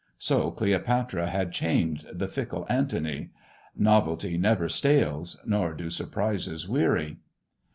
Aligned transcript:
So 0.17 0.49
Cleopatra 0.49 1.27
held 1.29 1.51
chained 1.51 2.07
the 2.11 2.27
fickle 2.27 2.65
Anthony. 2.69 3.29
Novelty 3.75 4.35
never 4.35 4.67
stales, 4.67 5.39
nor 5.45 5.73
do 5.75 5.91
surprises 5.91 6.67
weary. 6.67 7.19